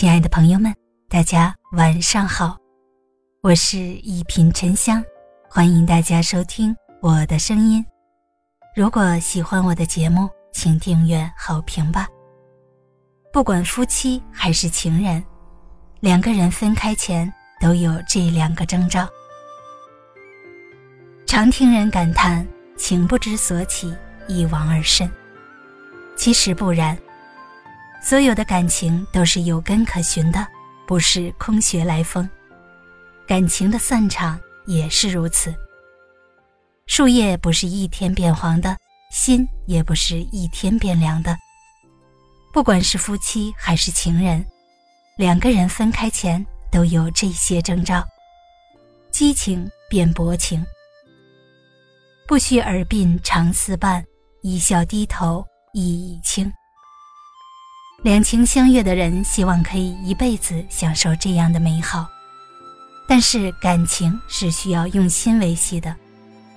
[0.00, 0.74] 亲爱的朋友们，
[1.10, 2.56] 大家晚上好，
[3.42, 5.04] 我是一品沉香，
[5.46, 7.84] 欢迎大家收听我的声音。
[8.74, 12.08] 如果喜欢我的节目，请订阅好评吧。
[13.30, 15.22] 不管夫妻还是情人，
[16.00, 17.30] 两个人分开前
[17.60, 19.06] 都有这两个征兆。
[21.26, 23.94] 常听人感叹“情不知所起，
[24.26, 25.12] 一往而深”，
[26.16, 26.96] 其实不然。
[28.02, 30.46] 所有的感情都是有根可循的，
[30.86, 32.28] 不是空穴来风。
[33.26, 35.54] 感情的散场也是如此。
[36.86, 38.76] 树叶不是一天变黄的，
[39.12, 41.36] 心也不是一天变凉的。
[42.52, 44.44] 不管是夫妻还是情人，
[45.16, 48.04] 两个人分开前都有这些征兆：
[49.12, 50.66] 激情变薄情，
[52.26, 54.04] 不须耳鬓长厮伴，
[54.42, 56.50] 一笑低头意已清。
[58.02, 62.08] 两情相悦的人希望可以一辈子享受这样的美好，
[63.06, 65.94] 但是感情是需要用心维系的，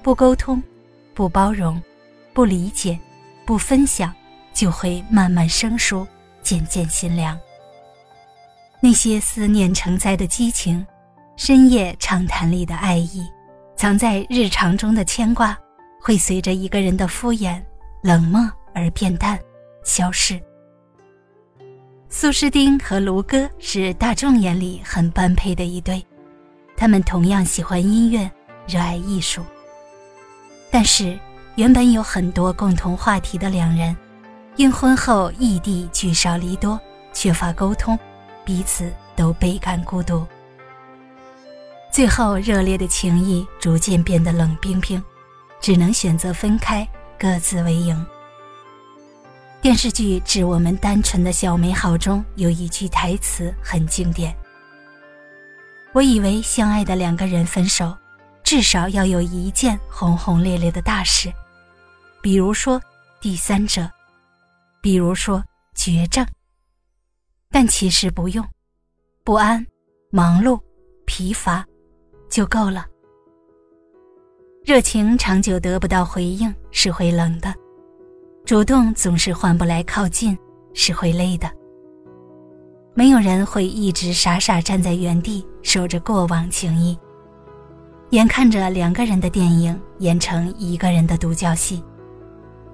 [0.01, 0.63] 不沟通、
[1.13, 1.81] 不包容、
[2.31, 2.97] 不理解、
[3.45, 4.13] 不分享，
[4.53, 6.07] 就会慢慢生疏，
[6.41, 7.37] 渐渐心凉。
[8.79, 10.85] 那些思念成灾的激情，
[11.35, 13.27] 深夜畅谈里的爱意，
[13.75, 15.57] 藏在日常中的牵挂，
[16.01, 17.61] 会随着一个人的敷衍、
[18.01, 19.37] 冷漠而变淡、
[19.83, 20.41] 消逝。
[22.15, 26.05] 苏诗丁和卢歌是大众眼里很般配的一对，
[26.77, 28.29] 他们同样喜欢音乐，
[28.67, 29.41] 热爱艺术。
[30.69, 31.17] 但是，
[31.55, 33.97] 原本有很多共同话题的两人，
[34.57, 36.79] 因婚后异地聚少离多，
[37.13, 37.97] 缺乏沟通，
[38.45, 40.23] 彼此都倍感孤独。
[41.91, 45.03] 最后，热烈的情谊逐渐变得冷冰冰，
[45.59, 48.05] 只能选择分开，各自为营。
[49.73, 54.31] 电视剧《致我们单纯的小美好》中有一句台词很经典。
[55.93, 57.91] 我以为相爱的两个人分手，
[58.43, 61.33] 至少要有一件轰轰烈烈的大事，
[62.21, 62.79] 比如说
[63.19, 63.89] 第三者，
[64.79, 65.43] 比如说
[65.73, 66.23] 绝症。
[67.49, 68.47] 但其实不用，
[69.23, 69.65] 不安、
[70.11, 70.61] 忙碌、
[71.07, 71.65] 疲乏，
[72.29, 72.85] 就够了。
[74.63, 77.51] 热情长久得不到回应，是会冷的。
[78.45, 80.37] 主动总是换不来靠近，
[80.73, 81.49] 是会累的。
[82.93, 86.97] 没有人会一直傻傻站在原地守着过往情谊，
[88.09, 91.81] 眼看着两个人的电影演成一个人的独角戏。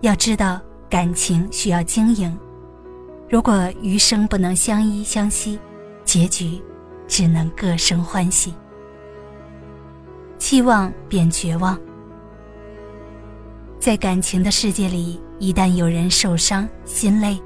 [0.01, 0.59] 要知道，
[0.89, 2.35] 感情需要经营。
[3.29, 5.59] 如果余生不能相依相惜，
[6.03, 6.59] 结局
[7.07, 8.55] 只能各生欢喜。
[10.39, 11.79] 期望变绝望，
[13.79, 15.21] 在感情的世界里。
[15.39, 17.41] 一旦有人受伤、心累，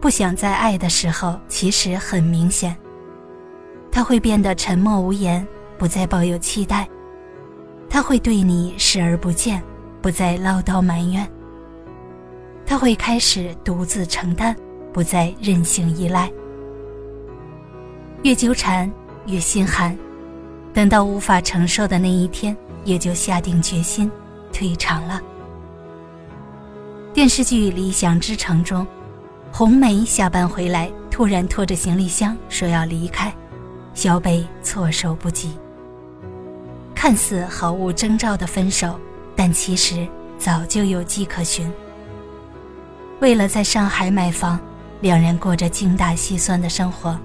[0.00, 2.76] 不想再爱的时候，其实很明显。
[3.90, 5.44] 他会变得沉默无言，
[5.76, 6.86] 不再抱有期待；
[7.90, 9.60] 他会对你视而不见，
[10.00, 11.26] 不再唠叨埋怨；
[12.64, 14.54] 他会开始独自承担，
[14.92, 16.30] 不再任性依赖。
[18.22, 18.88] 越纠缠
[19.26, 19.98] 越心寒，
[20.72, 24.08] 等到无法承受的那一天，也就下定决心
[24.52, 25.20] 退场了。
[27.14, 28.84] 电视剧《理想之城》中，
[29.52, 33.32] 红梅下班回来，突然拖着行李箱说要离开，
[33.94, 35.52] 小北措手不及。
[36.92, 38.98] 看似毫无征兆的分手，
[39.36, 40.04] 但其实
[40.40, 41.72] 早就有迹可循。
[43.20, 44.58] 为了在上海买房，
[45.00, 47.16] 两人过着精打细算的生活。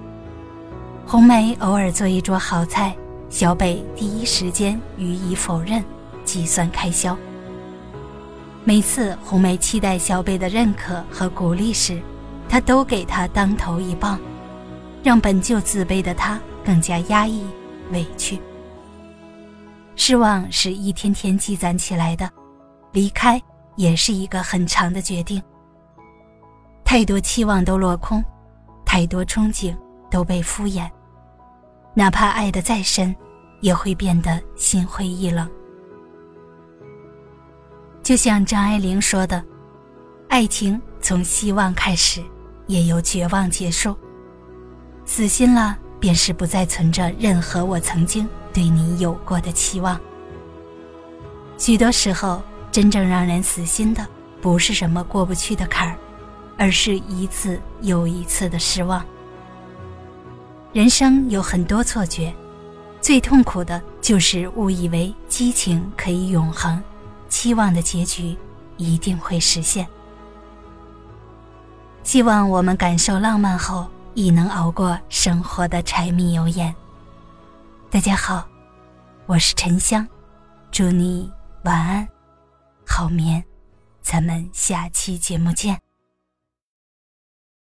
[1.04, 2.96] 红梅偶尔做一桌好菜，
[3.28, 5.82] 小北第一时间予以否认，
[6.24, 7.18] 计算开销。
[8.62, 12.00] 每次红梅期待小北的认可和鼓励时，
[12.48, 14.20] 他都给他当头一棒，
[15.02, 17.44] 让本就自卑的他更加压抑、
[17.90, 18.38] 委屈。
[19.96, 22.30] 失望是一天天积攒起来的，
[22.92, 23.42] 离开
[23.76, 25.42] 也是一个很长的决定。
[26.84, 28.22] 太多期望都落空，
[28.84, 29.74] 太多憧憬
[30.10, 30.88] 都被敷衍，
[31.94, 33.14] 哪怕爱得再深，
[33.60, 35.48] 也会变得心灰意冷。
[38.10, 39.40] 就像张爱玲说的
[40.28, 42.20] ：“爱情从希望开始，
[42.66, 43.96] 也由绝望结束。
[45.04, 49.96] 死心了，便是不再存着任何我曾经对你有过的期望。
[51.56, 52.42] 许多时候，
[52.72, 54.04] 真正让人死心的，
[54.40, 55.96] 不是什么过不去的坎儿，
[56.58, 59.06] 而是一次又一次的失望。
[60.72, 62.34] 人生有很多错觉，
[63.00, 66.82] 最痛苦的就是误以为激情可以永恒。”
[67.30, 68.36] 期望的结局
[68.76, 69.88] 一定会实现。
[72.02, 76.74] 希望我们感受浪漫后，亦能熬过生活的柴米油盐。
[77.88, 78.46] 大家好，
[79.26, 80.06] 我是沉香，
[80.70, 81.30] 祝你
[81.64, 82.08] 晚安，
[82.86, 83.42] 好眠，
[84.02, 85.80] 咱们下期节目见。